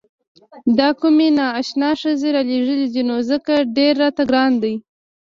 [0.79, 4.73] دا کومې نا اشنا ښځې رالېږلي دي نو ځکه ډېر راته ګران دي.